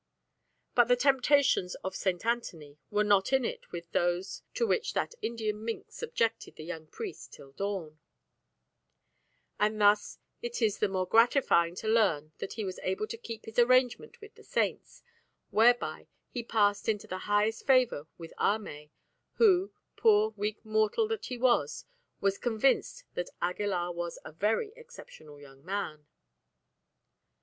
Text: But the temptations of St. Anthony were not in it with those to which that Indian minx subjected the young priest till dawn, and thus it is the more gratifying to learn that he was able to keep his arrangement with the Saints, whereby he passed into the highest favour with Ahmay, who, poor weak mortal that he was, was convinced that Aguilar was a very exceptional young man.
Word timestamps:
But 0.73 0.85
the 0.85 0.95
temptations 0.95 1.75
of 1.83 1.95
St. 1.95 2.25
Anthony 2.25 2.79
were 2.89 3.03
not 3.03 3.31
in 3.31 3.45
it 3.45 3.71
with 3.71 3.91
those 3.91 4.41
to 4.55 4.65
which 4.65 4.93
that 4.95 5.13
Indian 5.21 5.63
minx 5.63 5.93
subjected 5.93 6.55
the 6.55 6.63
young 6.63 6.87
priest 6.87 7.33
till 7.33 7.51
dawn, 7.51 7.99
and 9.59 9.79
thus 9.79 10.17
it 10.41 10.59
is 10.59 10.79
the 10.79 10.87
more 10.87 11.05
gratifying 11.05 11.75
to 11.75 11.87
learn 11.87 12.31
that 12.39 12.53
he 12.53 12.65
was 12.65 12.79
able 12.81 13.05
to 13.05 13.15
keep 13.15 13.45
his 13.45 13.59
arrangement 13.59 14.19
with 14.21 14.33
the 14.33 14.43
Saints, 14.43 15.03
whereby 15.51 16.07
he 16.31 16.41
passed 16.41 16.89
into 16.89 17.05
the 17.05 17.19
highest 17.29 17.67
favour 17.67 18.07
with 18.17 18.33
Ahmay, 18.39 18.89
who, 19.33 19.71
poor 19.97 20.31
weak 20.35 20.65
mortal 20.65 21.07
that 21.09 21.25
he 21.27 21.37
was, 21.37 21.85
was 22.19 22.39
convinced 22.39 23.03
that 23.13 23.29
Aguilar 23.39 23.91
was 23.93 24.17
a 24.25 24.31
very 24.31 24.73
exceptional 24.75 25.39
young 25.39 25.63
man. 25.63 26.07